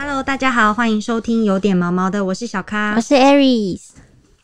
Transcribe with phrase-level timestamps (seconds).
[0.00, 3.80] Hello，大家好，欢迎收听有点毛毛的，我是小咖，我是 Aries。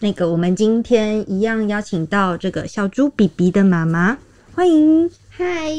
[0.01, 4.19] 那个，我们今天一样邀请到这个小猪比比的妈妈，
[4.53, 5.71] 欢迎，嗨。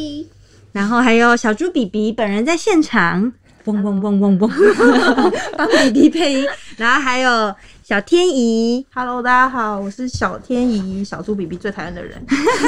[0.71, 3.33] 然后还有小猪比比本人在现场，
[3.65, 4.51] 嗡嗡嗡嗡嗡，
[5.57, 6.47] 帮比比配音。
[6.77, 7.53] 然后还有
[7.83, 12.25] 小天怡，Hello，大家好，我是小天怡，小猪比比最讨厌的人。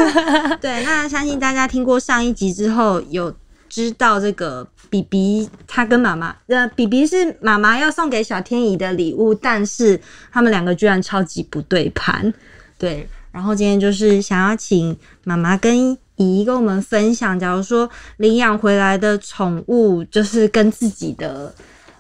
[0.60, 3.34] 对，那相信大家听过上一集之后有。
[3.78, 12.34] 知道这个 BB，他跟妈妈，那 BB 是妈妈要送给小天怡的礼物，但是他们两个居然超级不对盘，
[12.80, 13.08] 对。
[13.32, 17.88] 然后今天就是想要请妈妈跟姨跟我们分享，假如说
[18.18, 21.54] 领养回来的宠物就是跟自己的，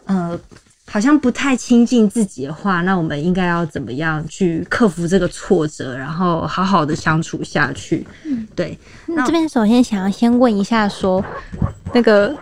[0.05, 0.39] 呃。
[0.89, 8.07] 好像不太亲近自己的话，那我们应该要怎么样去克服这个挫折，然后好好的相处下去？
[8.23, 8.77] 嗯，对。
[9.05, 11.23] 那这边首先想要先问一下，说
[11.93, 12.33] 那个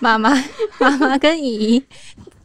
[0.00, 0.32] 妈妈、
[0.80, 1.84] 妈妈跟姨姨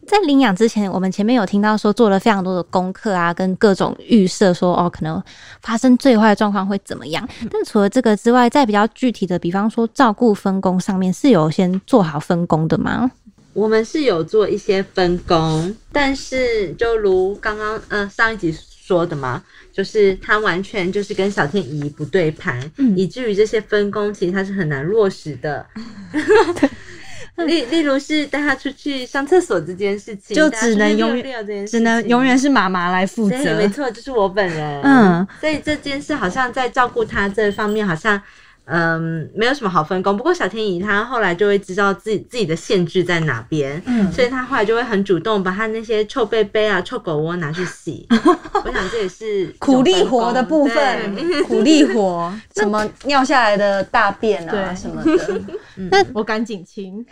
[0.06, 5.24] 在领养之前，我们前面有听到说做了非常多的功课啊，跟各种预设，说哦可能
[5.62, 7.28] 发生最坏的状况会怎么样。
[7.50, 13.10] 但除了这个之外，在比较具体的，比方说照顾分工上面，是有先做好分工的吗？
[13.56, 22.60] 我们是有做一些分工，但是就如刚刚嗯上一集说的嘛，就是他完全就是跟小天怡不对盘，
[22.98, 25.66] 以至于这些分工其实他是很难落实的。
[27.48, 33.38] 例例如是带他出去上厕所这件事情，就只能永远只能永远是妈妈来负责。
[33.56, 34.82] 没错，就是我本人。
[34.84, 38.22] 嗯，所以这件事好像在照顾他这方面好像。
[38.66, 40.16] 嗯，没有什么好分工。
[40.18, 48.08] 不过小天怡她后来就会知道自己自己的限制在哪边，嗯，所以她后来就会很主动把她那些臭贝贝啊、臭狗窝拿去洗。
[48.66, 55.42] 我想这也是苦力活的部分， 苦力活，什么尿下来的大便啊什么的，
[55.92, 57.06] 那我赶紧清。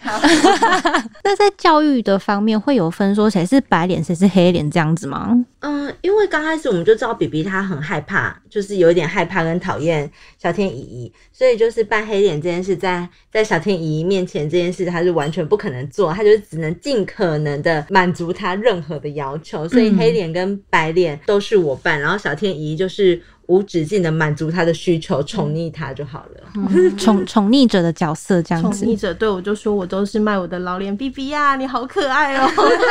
[1.24, 5.30] 那在教育的方面会有分说谁是白脸谁是黑脸这样子吗？
[5.60, 11.12] 嗯，因为刚开始我们就知道比比他很害怕，就是有一点害怕跟讨厌小天姨。
[11.32, 19.68] 所以就是扮黑脸这件事，在在小天姨面前这件事，他是完全不可能做，他就只能尽可能的满足他任何的要求。
[19.68, 23.22] 所以黑脸跟白脸都是我扮，然后小天姨就是。
[23.48, 26.42] 无止境的满足他的需求，宠溺他就好了。
[26.98, 28.86] 宠宠溺者的角色这样子。
[28.86, 32.50] 宠溺者对我就说：“我都是卖我的老脸 B B 呀，你好可爱哦，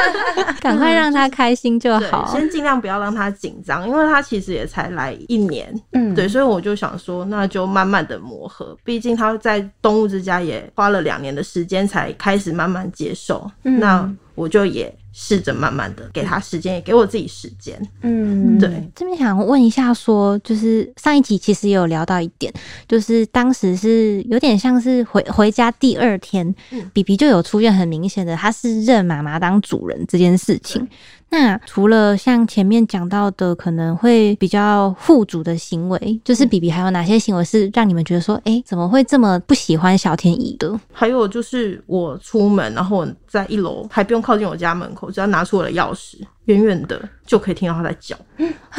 [0.61, 2.27] 赶快让他开心就好。
[2.31, 5.73] 先尽量不要让他紧张，因为他其实也才来一年。
[5.93, 8.77] 嗯，对，所以我就想说，那就慢慢的磨合。
[8.85, 13.51] 毕竟他在动物之家也花了两年的时间才开始慢慢接受。
[13.63, 14.95] 那我就也。
[15.13, 17.81] 试着慢慢的给他时间，也给我自己时间。
[18.01, 18.91] 嗯，对。
[18.95, 22.53] 这边想问一下，说就是上一集其实也有聊到一点，
[22.89, 26.55] 就是当时是有点像是回回家第二天，
[26.93, 30.89] 比比就有出现很明显的，他是认妈妈当主人这件事情。
[31.35, 40.79] 那除了像前面讲到的，可能会比较护主的行为，就是比比还有哪些行为是让你们觉得说，哎，怎么会这么不喜欢小天怡的？
[40.93, 48.17] 还有就是我出门，然后我在一楼还不用靠近我家门口，只要拿出我的钥匙，远远的就可以听到他在叫，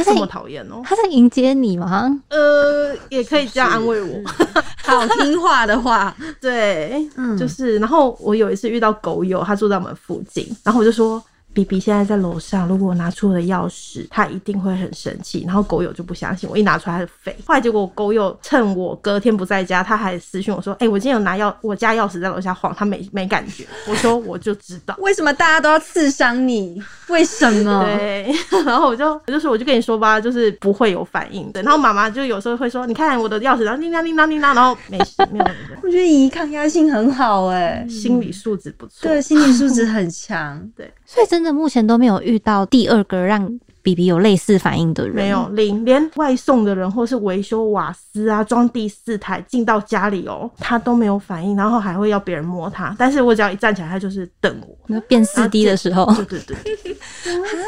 [0.03, 0.81] 这么讨厌哦！
[0.83, 2.09] 他在迎接你吗？
[2.29, 4.21] 呃，也可以这样安慰我，
[4.83, 7.77] 好听话的话，对，嗯，就是。
[7.79, 11.23] 然后我有一次遇到狗友，他住在我们附近，然后我就说。
[11.53, 15.43] B B 现在在楼上，如果我拿出我的钥匙，他一定会很生气。
[15.45, 17.35] 然后狗友就不相信，我一拿出来他是废。
[17.45, 26.81] 后来结果狗友趁我隔天不在家，他还私讯我说：“哎，我今天有拿钥我家钥匙在楼下晃，他没没感觉。”我说：“我就知道，为什么大家都要刺伤你？
[27.09, 28.33] 为什么？”对，
[28.65, 31.61] 然后我就我就说我就跟你说吧，就是不会有反应的。
[31.61, 35.45] 然后妈妈就有时候会说：“你看我的钥匙，然后叮当叮当叮当，然后没事，没有。”
[35.83, 40.91] 我觉得姨抗压性很好哎，心理素质不错，对，心理素质很强， 对。
[41.05, 54.75] 所以真的目前都没有遇到第二个让 B B 有类似反应的人，没有零，连外送的人或是维修瓦斯啊、装第四台进到家里哦，他都没有反应，然后还会要别人摸他，但是我只要一站起来，他就是瞪我。
[54.87, 56.87] 那变四 D 的时候，对对对，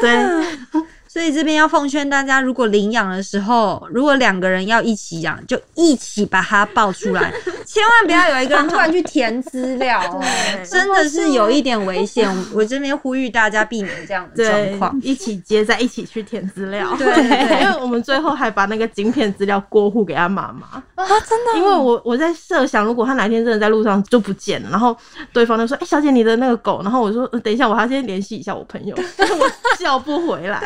[0.00, 0.82] 对。
[1.08, 7.32] 所以这边要奉劝大家，如果领养的时候，如果两个人要一起养，就一起把它抱出来，
[7.66, 10.00] 千万不要有一个人突然去填资料，
[10.70, 12.26] 真的是有一点危险。
[12.54, 16.94] 我这边呼吁大家避免这样的状况，一起接在一起去填资料。
[16.96, 21.58] 对，因为我们最后还把那个晶片资料过户给他妈妈啊，真的。
[21.58, 24.96] 因为我我在设想，如果他哪天真的在路上就不见了，然后
[25.32, 30.60] 对方就说：“哎，小姐，你的那个狗。”然后我说：“等一下，我还要先联系一下我朋友，但是我叫不回来。”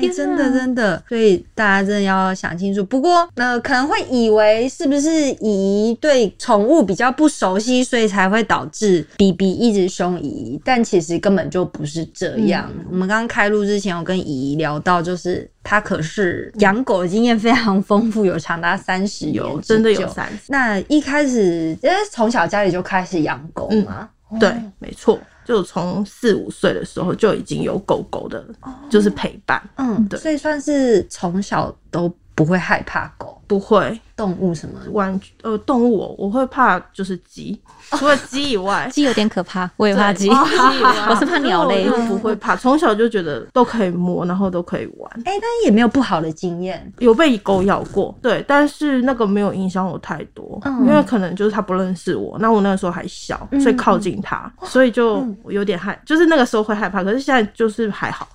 [0.00, 2.84] 哎、真的真的，所以大家真的要想清楚。
[2.84, 12.70] 不过，呃，可能会以为是不是姨对宠物比较不熟悉，所以才会导致 B B 一直凶姨，但其实根本就不是这样。
[12.90, 20.08] 我们刚刚开录之前，我跟姨聊到，就是她可是养狗的经验非常丰富，有长达三十年有真的有。
[20.08, 24.08] 三十，那一开始，因为从小家里就开始养狗嘛，
[24.40, 25.18] 对，没错，
[25.48, 28.44] 就从四五岁的时候就已经有狗狗的，
[28.90, 30.20] 就是陪伴，嗯，对。
[30.20, 34.00] 所以算是从小都不会害怕狗、不会。
[34.18, 34.80] 动物什么？
[34.84, 34.90] 的。
[34.90, 37.56] 完呃动物我我会怕就是鸡，
[37.90, 40.28] 除了鸡以外， 鸡有点可怕，我也怕鸡，
[41.08, 41.88] 我是怕鸟类。
[41.88, 41.96] 我。
[42.08, 45.08] 不会怕，从小就觉得都可以摸，然后都可以玩。
[45.20, 46.92] 哎、但也没有不好的经验。
[46.98, 50.84] 有被狗咬过，对，但是那个没有影响我太多，嗯。
[50.84, 58.26] 因为可能就是它不认识我，那我那个时候还小，所以靠近它，所以就有点害，就是那个时候会害怕，可是现在就是还好，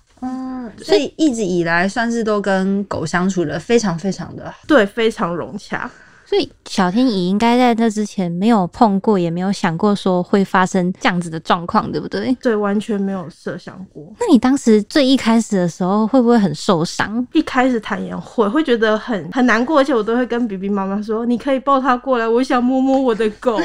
[0.78, 4.58] 所以一直以来算是都跟狗相处的非常非常的好。
[4.68, 5.90] 对，非常融洽。
[6.26, 12.36] 所以小天乙应该在这之前没有碰过，也没有想过说会发生这样子的状况，对不对？
[12.42, 14.04] 对，完全没有设想过。
[14.20, 17.26] 那你当时最一开始的时候，会不会很受伤？
[17.34, 23.60] 一开始坦言会会觉得很很难过，而且我都会跟 B B 妈妈说：“你可以抱它过来，我想摸摸我的狗。”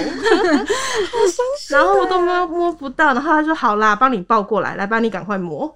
[1.71, 5.67] 然后我都摸摸不到，然后他说：“好啦，帮你抱过来，来帮，你赶快摸。”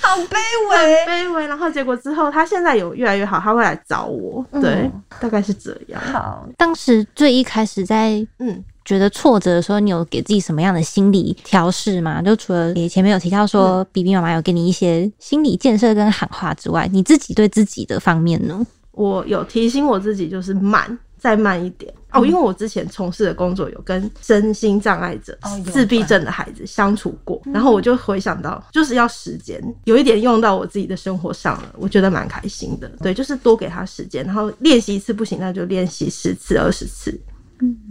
[0.00, 0.36] 好卑
[0.70, 1.46] 微很卑微。
[1.46, 4.44] 然后结果之后，他现在有越来越好，他会来找我。
[4.60, 4.90] 对，
[5.24, 5.98] 大概是这样。
[5.98, 12.20] 好，当时最一开始在嗯，觉得挫折的时候，你有给自己什么样的心理调试吗？
[12.20, 18.66] 就除了你前面有提到说，B B 妈妈有给你一些心理建设跟喊话之外，你自己对自己的方面呢？
[18.90, 21.90] 我有提醒我自己，就是慢，再慢一点。
[22.12, 25.36] 哦，因为我之前从事的工作有跟身心障碍者、
[25.72, 32.86] 自闭症的孩子相处过，然后我就回想到，就是要时间，有一点用到我自己的生活上了，我觉得蛮开心的。
[33.00, 37.18] 对，就是多给他时间，然后练习一次不行，那就练习十次、二十次、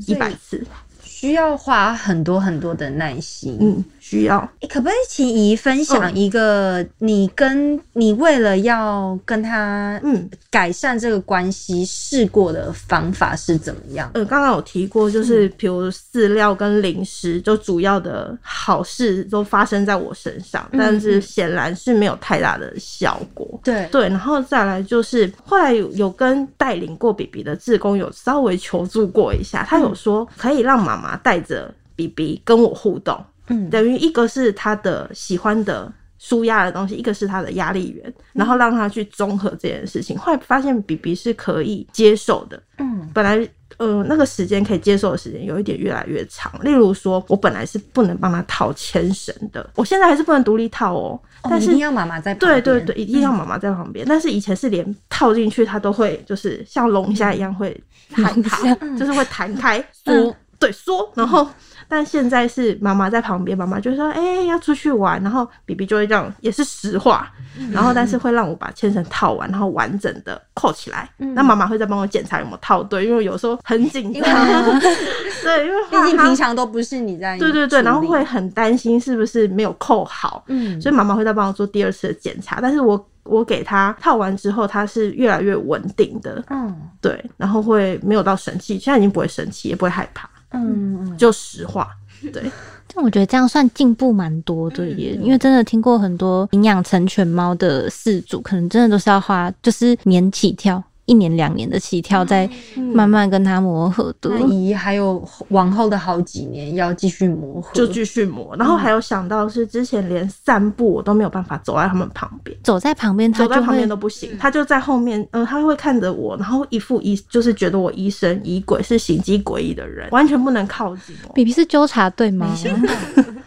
[0.05, 0.63] 一百次。
[1.01, 3.57] 需要花很多很多的耐心。
[3.59, 3.83] 嗯，
[4.13, 4.37] 需要。
[4.59, 14.09] 欸可不可以请姨分享嗯一个你跟你为了要跟他嗯改善这个关系试过的方法是怎么样？
[14.13, 23.59] 呃，刚刚有提过，就是比如饲料跟零食，就主要的好事都发生在我身上，但是显然是没有太大的效果。
[23.63, 35.91] 对对，然后再来就是后来有有跟带领过 BB 的志工有稍微求助过一下，他有说可以让妈妈带着 BB 跟我互动，嗯等于一个是他的喜欢的。
[36.19, 40.17] 舒压的东西，一个是他的压力源，然后让他去综合这件事情。
[40.17, 43.45] 后来发现 BB 是可以接受的，嗯本来
[43.75, 46.53] 呃那个时间可以接受的时间有一点越来越长。
[46.63, 52.61] 例如说，我本来是不能帮他套牵绳的，我现在还是不能独立套哦，但是哦一定要妈妈在旁边。
[52.63, 54.05] 对对对，一定要妈妈在旁边。
[54.07, 57.77] 但是以前是连套进去，他都会就是像龙虾一样会
[58.13, 61.11] 害怕，就是会弹开缩，对说。
[61.15, 61.47] 然后，
[61.87, 67.31] 但现在是妈妈在旁边，妈妈就说：“哎、要出去玩。”然后 B B 就会这样，也是实话。
[67.71, 71.09] 然后，但是会让我把牵绳套完，然后完整的扣起来。
[71.17, 74.23] 那妈妈会再帮我检查有没有套对，因为有时候很紧张。
[75.43, 80.45] 对，因为毕竟平常都不是你在对对对，然后会很担心是不是没有扣好。
[80.47, 91.89] 嗯所以妈妈会再帮我做第二次的检查，但是我我给他套完之后，他是越来越稳定的，嗯对，然后会没有到生气，现在已经不会生气，也不会害怕，嗯嗯就实话，
[92.31, 92.43] 对，
[92.93, 100.83] 但我觉得这样算进步蛮多的耶，因为真的听过很多领养成犬猫的饲主，可能真的都是要花就是年起跳。
[101.05, 102.49] 一年两年的起跳，再
[102.93, 104.29] 慢慢跟他磨合的。
[104.29, 108.55] 那姨还有往后的好几年要继续磨合，就继续磨。
[108.57, 112.57] 然后还有想到是之前连散步我都没有办法走在他们旁边。
[112.63, 121.33] 走在旁边，走在旁边都不行，他就在后面，嗯、他会看着我，然后一副疑，就是觉得我疑神疑鬼，是行迹诡异的人，完全不能靠近我。
[121.33, 122.55] B B 是纠察队吗？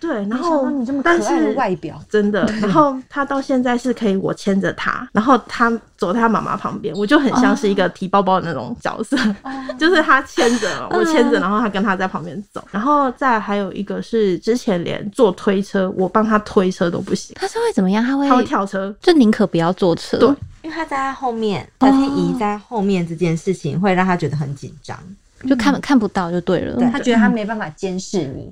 [0.00, 9.16] 对，然后你这么可但爱的是外表，真的，然后他到现在是可以我牵着他，然后他走在他妈妈旁边，我就很像是一个提包包的那种角色，
[9.78, 18.04] 就是他牵着我牵着，然后他跟他在旁边走，然后再还有一个是之前连坐推车，我帮他推车都不行，他是会怎么样？
[18.04, 20.18] 他会他会跳车，就宁可不要坐车。
[20.18, 20.28] 对
[20.62, 24.98] 因为他在他后面，小天怡在后面这件事情会让他觉得很紧张。
[25.46, 26.74] 就看看不到就对了。
[26.76, 28.50] 对他觉得他没办法监视你，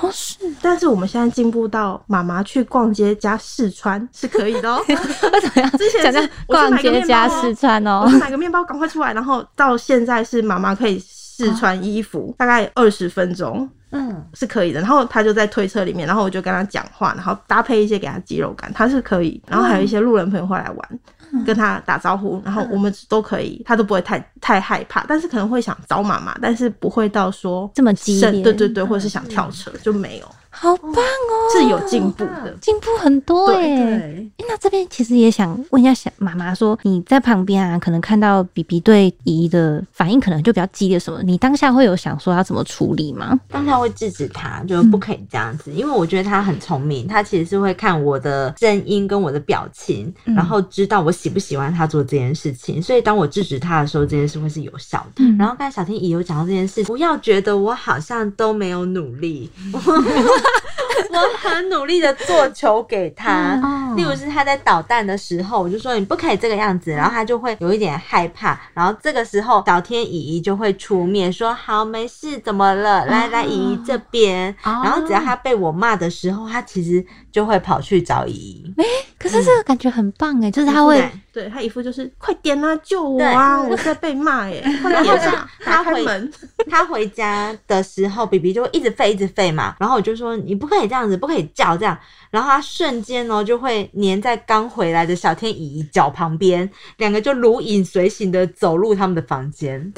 [0.00, 4.82] 哦，是但是我们现在进步到妈妈去逛街加试穿是可以的哦。
[5.76, 9.12] 之前是逛街加试穿哦买个面包，赶快出来。
[9.12, 14.80] 然后到现在是妈妈可以试穿衣服，大概二十分钟嗯，是可以的。
[14.80, 19.42] 然后他就在推车里面，然后我就跟他讲话，然后搭配一些给他肌肉感，他是可以。
[19.46, 21.00] 然后还有一些路人朋友会来玩，
[21.46, 32.56] 跟他打招呼，然后我们都可以，他都不会太太害怕，但是可能会想找妈妈，但是不会到说这么激烈对对对，或者是想跳车就没有，好棒哦，是有进步的。
[32.60, 43.38] 进步很多对那这边其实也想问一下小妈妈说，你在旁边啊，可能看到比比对姨的反应可能就比较激烈什么，你当下会有想说要怎么处理吗？
[43.48, 55.24] 当下会制止他，就不可以这样子，因为我觉得他很聪明，他其实是会看我的声音跟我的表情，然后知道我喜不喜欢他做这件事情，所以当我制止他的时候，这件事会是有效的。
[55.38, 59.48] 然后刚才小天姨有讲到这件事，不要觉得我好像都没有努力，
[61.12, 63.60] 我很努力的做球给他。
[63.96, 73.04] 例如是他在捣蛋的时候，我就说你不可以这个样子，然后他就会有一点害怕，然后这个时候小天姨姨就会出面说好没事，怎么了？
[73.06, 74.54] 来来，姨姨这边。
[74.62, 78.74] 然后只要他被我骂的时候，他其实就会跑去找姨姨。
[79.20, 80.98] 可是这个感觉很棒哎，就是他会
[81.30, 83.62] 对他一副就是快点啊，救我啊！
[83.62, 86.32] 我在被骂耶， 快点啊，打开门。
[86.70, 89.76] 他回家的时候，B B 就会一直吠，一直吠嘛。
[89.78, 91.96] 然后我就说你不可以这样子，不可以叫这样。
[92.30, 99.92] 然后他瞬间哦就会粘在刚回来的小天姨姨脚旁边，两个就如影随形的走入他们的房间。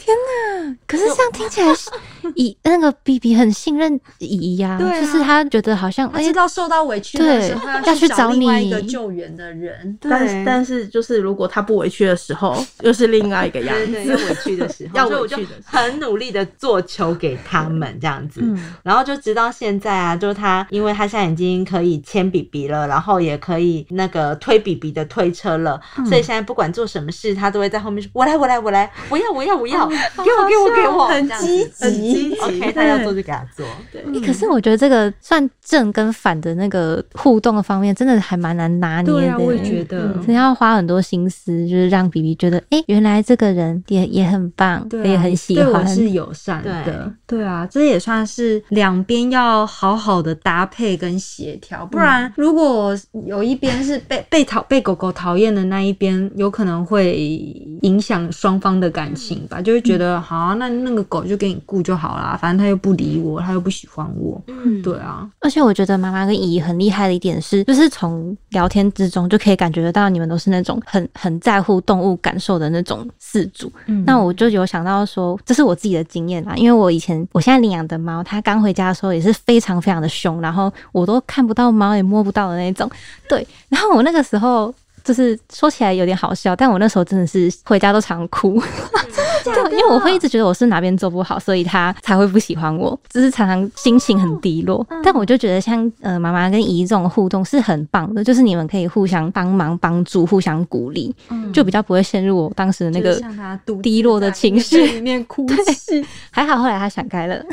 [0.87, 1.91] 可是这样听起来是
[2.37, 5.01] 以那个 B B 很信任姨呀、对啊。
[5.01, 9.99] 就是他觉得好像哎他知道受到委屈的时候，对他要去找找另外一个救援的人。
[10.01, 14.25] 但是但是就是如果他不委屈的时候，又是另外一个样对对，要子。
[14.29, 18.43] 委屈的时候， 要所以我就委屈的时很努力的做球给他们这样子，
[18.83, 32.35] 然后就直到现在啊，就是他，因为他现在已经可以牵 B B 了，然后也可以那个推 B B 的推车了，所以现在不管做什么事，他都会在后面说：“我来，我来，我来，我要，我要，我要，给我，给我，给我，很积极。
[32.41, 33.65] OK，他要做就给他做。
[34.13, 39.13] 欸可是我觉得这个算正跟反的那个互动的方面，真的还蛮难拿捏的。
[39.13, 40.13] 对啊，我也觉得。
[40.19, 45.87] 真的要花很多心思，就是让 B B 觉得，哎、原来这个人也也很棒，也很喜对我欢。
[45.87, 47.43] 是友善的，对。
[47.43, 57.17] 啊，这也算是两边要好好的搭配跟协调，不然如果有一边是 被被讨被狗狗讨厌的那一边，有可能会
[57.83, 73.73] 影响双方的感情吧，就会觉得好、啊，那那个狗就给你顾就好啦，反正它又不理我，它又不喜欢我，嗯，对啊，而且我觉得妈妈跟姨姨很厉害的一点是，就是从聊天之中就可以感觉得到你们都是那种很很在乎动物感受的那种饲主。
[73.87, 82.91] 嗯那我就有想到说，这是我自己的经验啦，因为我以前我现在领养的猫，它刚回家的时候也是非常非常的凶，然后我都看不到猫，也摸不到的那种。
[83.29, 84.75] 对，然后我那个时候。
[85.05, 88.61] 就是说起来有点好笑，但我那时候真的是回家都常哭，
[89.45, 94.87] 对，因为我会一直觉得我是哪边做不好，所以他才会不喜欢我，就是常常心情很低落。
[95.03, 101.15] 但我就觉得像呃妈妈跟姨这种互动是很棒的，就是你们可以互相帮忙、帮助、互相鼓励，
[101.53, 103.21] 就比较不会陷入我当时的那个
[103.83, 106.05] 低落的情绪里面哭 泣。
[106.31, 107.43] 还好后来他想开了，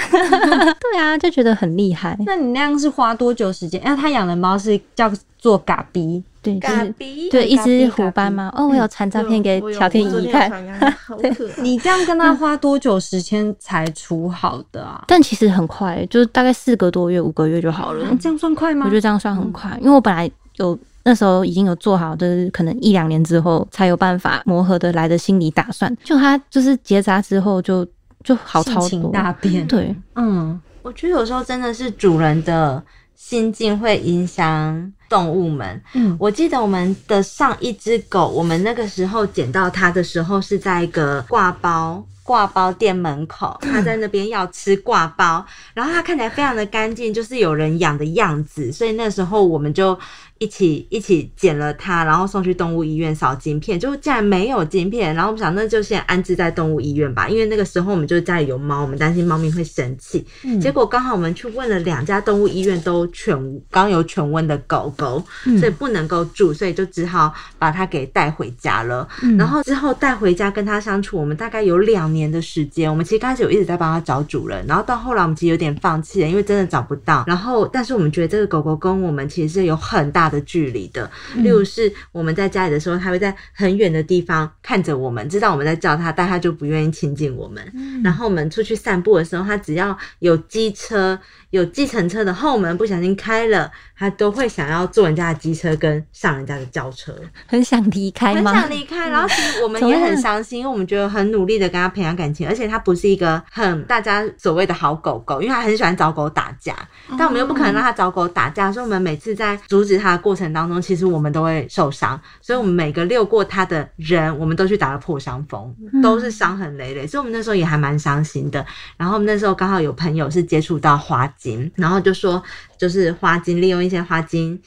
[0.79, 2.17] 对啊，就觉得很厉害。
[2.25, 3.83] 那你那样是花多久时间？
[3.83, 6.95] 因为他养的猫是叫做嘎比，对，就是
[7.29, 8.47] 对一只虎斑猫。
[8.55, 10.49] 哦，我有传照片给小天我昨姨看，
[11.05, 11.61] 好可爱。
[11.61, 15.03] 你这样跟他花多久时间才除好的啊？
[15.07, 18.05] 但其实很快，就是大概四个多月、五个月就好了。
[18.19, 18.85] 这样算快吗？
[18.85, 25.93] 我觉得这样算很快，因为我本来有那时候已经有做好，就是可能一两年之后才有办法磨合的来的心理打算。
[26.03, 27.85] 就他就是结扎之后就
[28.23, 29.67] 就好超多，大变。
[29.67, 32.81] 对，嗯，我觉得有时候真的是主人的
[33.15, 35.81] 心境会影响动物们。
[35.95, 42.05] 嗯我记得我们的上一只狗，我们那个时候捡到它的时候是在一个挂包。
[42.21, 49.97] 挂包店门口，它在那边要吃挂包，然后它看起来非常的干净，就是有人养的样子，所以那时候我们就
[50.39, 60.25] 一起一起捡了它，然后送去动物医院扫晶片，就竟然没有晶片，然后我们想那就先安置在动物医院吧，因为那个时候我们就家里有猫，我们担心猫咪会生气，
[60.61, 63.37] 结果刚好我们去问了两家动物医院都犬
[63.69, 65.21] 刚有犬瘟的狗狗，
[65.59, 69.07] 所以不能够住，所以就只好把它给带回家了。
[69.37, 72.89] 然后之后带回家跟它相处，我们大概有两年的时间。
[72.89, 77.25] 我们其实刚开始有一直在帮它找主人，然后到后来我们其实有点放弃了，因为真的找不到。
[77.27, 81.09] 然后但是我们觉得这个狗狗跟我们其实是有很大大的距离的。
[81.37, 87.63] 例如是我们在家里的时候，它会在很远的地方看着我们，知道我们在叫它，但它就不愿意亲近我们。
[88.03, 91.17] 然后我们出去散步的时候，它只要有机车、
[91.49, 97.15] 有计程车的后门不小心开了，它都会想要坐人家的机车跟上人家的轿车。
[97.47, 98.43] 很想离开很？
[98.43, 106.75] 想离开，然后其实我们也 很伤心，因为我们觉得很努力的跟他培养感情，而且它不是一个很大家所谓的好狗狗，因为它很喜欢找狗打架，
[107.17, 115.73] 但我们又不可能让它找狗打架，所以我们每次在阻止他的过程当中，其实我们都会受伤，所以我们每个遛过他的人，我们都去打了破伤风，
[116.03, 118.63] 都是伤痕累累，所以我们那时候也还蛮伤心的。
[118.97, 122.43] 然后我们那时候刚好有朋友是接触到花精，然后就说
[122.77, 124.61] 就是花精，利用一些花精。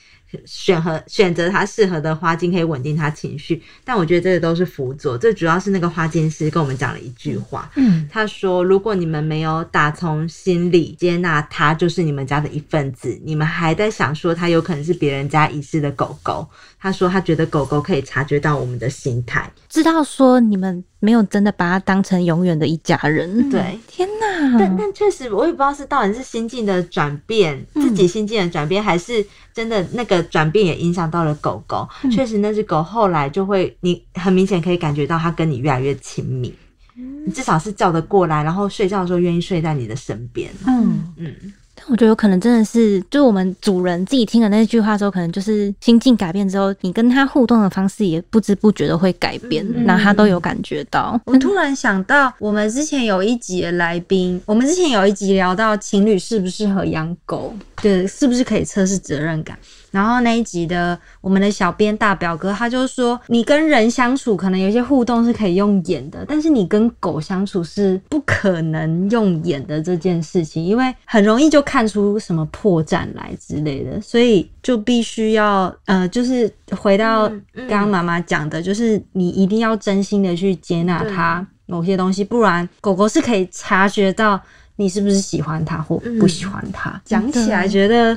[0.45, 16.49] 选和选择他适合的花精可以稳定他情绪，但我觉得这个都是辅佐，最主要是那个花精师跟我们讲了一句话，嗯，他说如果你们没有打从心里接纳它就是你们家的一份子，你们还在想说它有可能是别人家遗失的狗狗，
[16.81, 23.51] 他说他觉得狗狗可以察觉到我们的心态，知道说你们没有真的把它当成永远的一家人。
[23.51, 24.32] 对，天哪！
[24.59, 31.89] 但但确实，我也不知道是到底是心境的转变，自己心境的转变，还是真的那个转变也影响到了狗狗。
[32.11, 36.55] 确实，那只狗后来就会，你很明显可以感觉到它跟你越来越亲密。
[36.95, 40.51] 你至少是叫得过来，然后睡觉的时候愿意睡在你的身边。
[40.67, 41.35] 嗯，嗯，
[41.75, 51.21] 但我觉得有可能真的是，就是我们主人自己听了那句话之后，可能就是心境改变之后，你跟他互动的方式也不知不觉的会改变，嗯那他都有感觉到。
[51.25, 59.59] 我突然想到，我们之前有一集的来宾，我们之前有一集聊到情侣适不适合养狗，对，是不是可以测试责任感。
[59.93, 84.41] 然后那一集的我们的小编大表哥，他就说，你跟人相处可能有一些互动是可以用演的，但是你跟狗相处是不可能用演的这件事情，因为很容易就看出什么破绽来之类的，所以就必须要呃，就是回到刚刚妈妈讲的，就是你一定要真心的去接纳它某些东西，不然狗狗是可以察觉到
[84.77, 87.01] 你是不是喜欢他或不喜欢它。
[87.05, 88.17] 讲起来觉得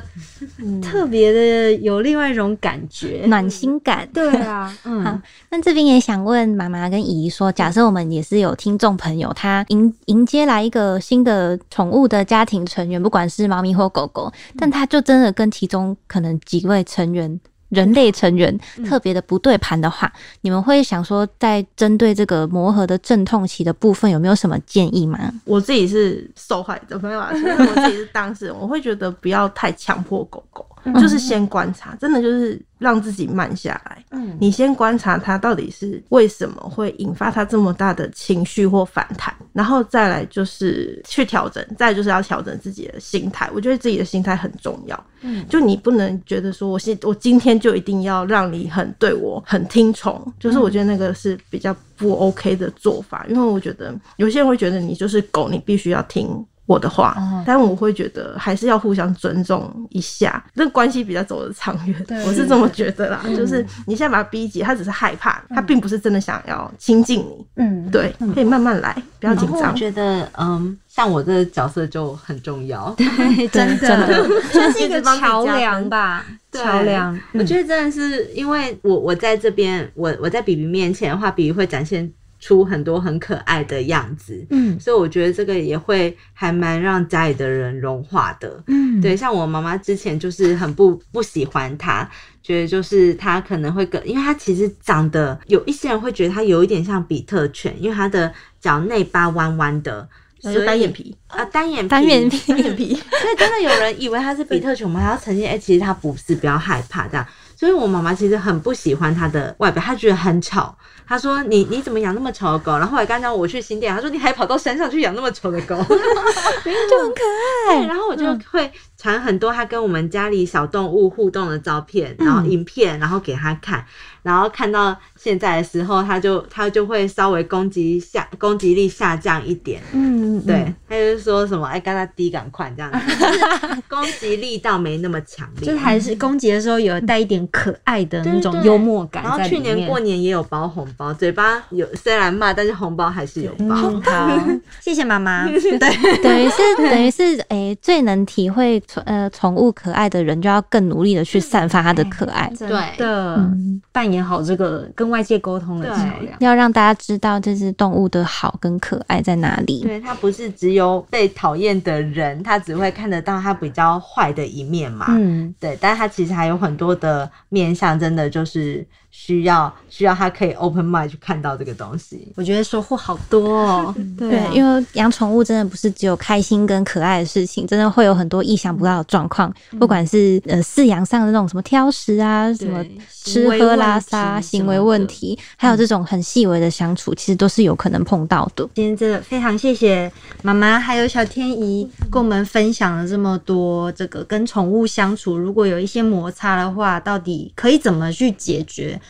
[0.82, 4.08] 特别的有另外一种感觉，暖心感。
[4.12, 17.38] 对啊， 嗯好嗯，那这边也想问妈妈跟姨姨说，假设我们也是有听众朋友，他迎迎接来一个新的宠物的家庭成员，不管是猫咪或狗狗，但他就真的跟其中可能几位成员。
[17.68, 18.56] 人类成员
[18.86, 25.32] 特别的不对盘的话，你们会想说，在针对这个磨合的阵痛期的部分，有没有什么建议吗？
[25.44, 34.04] 我自己是受害者，没有啊，我自己是当事人，我会觉得不要太强迫狗狗，就是先观察，真的就是让自己慢下来。
[34.10, 43.50] 嗯你先观察他到底是为什么会引发他这么大的情绪或反弹，然后再来就是去调整，再就是要调整自己的心态。
[43.54, 45.06] 我觉得自己的心态很重要。
[45.22, 56.44] 嗯就你不能觉得说我现我今天就一定要让你很对我很听从，就是我觉得那个是比较不 OK 的做法，因为我觉得有些人会觉得你就是狗，你必须要听。
[56.66, 62.06] 我的话，哦但我会觉得还是要互相尊重一下，那关系比较走得长远。
[62.26, 67.46] 我是这么觉得啦，就是你现在把他逼急，他只是害怕，他并不是真的想要亲近你。
[67.56, 69.76] 嗯，对，可以慢慢来，不要紧张我。
[69.76, 72.94] 觉得，嗯，像我这个角色就很重要。
[73.52, 77.18] 真的，算是一个桥梁吧， 对桥梁。
[77.34, 88.62] 我觉得真的是因为我我在这边，我我在比比面前的话，比比会展现出很多很可爱的样子，嗯所以我觉得这个也会还蛮让家里的人融化的。
[88.66, 92.08] 嗯，对，像我妈妈之前就是很不不喜欢它，
[92.42, 100.06] 觉得就是它可能会跟，因为它其实长得有一些人会觉得它有一点像比特犬，因为它的脚内八弯弯的，
[100.40, 107.26] 所以那就单眼皮，啊单眼皮单眼皮单眼皮， 所以真的有人以为它是比特犬，我们还要呈现，哎、其实它不是，不要害怕这样。
[107.56, 110.72] 所以我妈妈其实很不喜欢它的外表，她觉得很丑。
[111.08, 117.22] 她说：“你你怎么养那么丑的狗？”然后后来刚刚我去新店，她说：“你还跑到山上去养那么丑的狗， 就很可
[117.70, 123.84] 爱。”然后我就会传很多他跟我们家里小动物互动的照片，然后影片，然后给他看。
[124.22, 129.80] 然后看到现在的时候，他就他就会稍微攻击下攻击力下降一点。
[129.92, 135.66] 嗯，对，他就是说什么哎，跟他低赶快这样子， 就是攻击力道没那么强烈。
[135.66, 139.38] 就是还是攻击的时候有带一点可爱的那种幽默感然后。
[139.44, 143.76] 去年过年也有包红包，嘴巴有虽然骂，但是红包还是有包。
[143.76, 144.48] 嗯，好，
[144.82, 145.46] 谢谢妈妈。
[145.46, 145.78] 对，
[146.20, 156.36] 等于是等于是哎、最能体会呃宠物可爱的人就要更努力的去散发它的可爱，真对的嗯扮演好这个跟外界沟通的桥梁。
[156.40, 159.82] 要让大家知道这只动物的好跟可爱在哪里。
[159.82, 165.06] 对它不是只有被讨厌的人，他只会看得到它比较坏的一面嘛。
[165.10, 168.86] 嗯，对，但是他其实还有很多的面相，真的就是
[169.18, 172.30] 需要需要他可以 open mind 去看到这个东西。
[172.36, 173.94] 我觉得收获好多哦。
[174.16, 188.68] 对啊，因为养宠物真的不是只有开心跟可爱的事情，真的会有很多意想不到的状况，不管是呃饲养上的那种什么挑食啊，什么吃喝拉撒行行为问，题，还有这种很细微的相处，其实都是有可能碰到的。
[188.74, 190.10] 今天真的非常谢谢
[190.42, 199.00] 妈妈还有小天怡跟我们分享了这么多这个跟宠物相处，如果有一些摩擦的话，到底可以怎么去解决？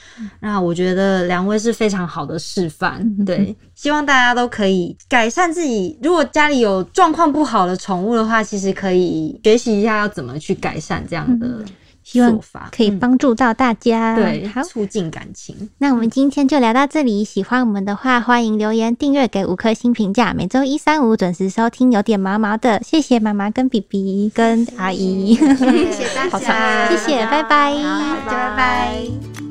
[0.40, 3.04] 那我觉得两位是非常好的示范。
[3.24, 5.98] 对，希望大家都可以改善自己。
[6.02, 11.64] 如果家里有状况不好的宠物的话，其实可以学习一下要怎么去改善这样的
[12.02, 14.14] 希望做法，可以嗯帮助到大家。
[14.14, 15.68] 对好，促进感情。
[15.78, 17.24] 那我们今天就聊到这里。
[17.24, 20.32] 喜欢我们的话，欢迎留言、订阅、给五颗星评价。
[20.32, 22.80] 每周一、三、五准时收听，有点毛毛的。
[22.82, 25.34] 谢谢妈妈、跟比比、跟阿姨。
[25.34, 29.45] 谢谢大家， 长谢谢拜拜好，大家拜拜。